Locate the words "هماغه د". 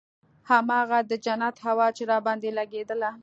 0.49-1.11